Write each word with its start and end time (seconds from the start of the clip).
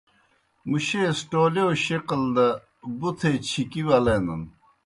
مُشیئے 0.69 1.09
سہ 1.17 1.23
ٹولِیؤ 1.29 1.71
شکل 1.85 2.21
دہ 2.35 2.47
بُتھے 2.99 3.31
چِھکی 3.47 3.81
ولینَن۔ 3.87 4.41